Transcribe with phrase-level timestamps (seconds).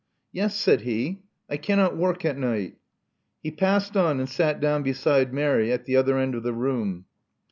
[0.31, 1.21] Yes," said he.
[1.47, 2.77] '*I cannot work at night."
[3.43, 7.05] He passed on and sat down beside Mary at the other end of the room.